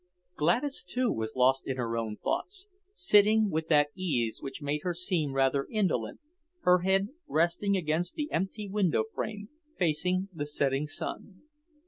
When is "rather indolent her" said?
5.33-6.79